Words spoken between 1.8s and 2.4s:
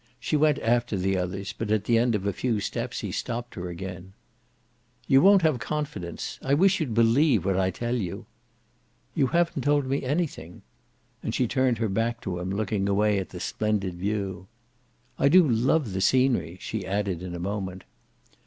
the end of a